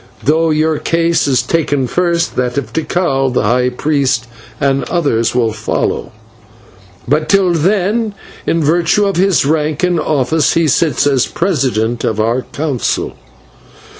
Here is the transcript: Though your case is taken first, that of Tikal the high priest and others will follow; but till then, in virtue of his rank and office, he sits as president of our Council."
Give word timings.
Though 0.23 0.49
your 0.49 0.79
case 0.79 1.27
is 1.27 1.43
taken 1.43 1.85
first, 1.85 2.35
that 2.35 2.57
of 2.57 2.73
Tikal 2.73 3.29
the 3.31 3.43
high 3.43 3.69
priest 3.69 4.25
and 4.59 4.83
others 4.85 5.35
will 5.35 5.53
follow; 5.53 6.11
but 7.07 7.29
till 7.29 7.53
then, 7.53 8.15
in 8.47 8.63
virtue 8.63 9.05
of 9.05 9.17
his 9.17 9.45
rank 9.45 9.83
and 9.83 9.99
office, 9.99 10.55
he 10.55 10.67
sits 10.67 11.05
as 11.05 11.27
president 11.27 12.03
of 12.03 12.19
our 12.19 12.41
Council." 12.41 13.13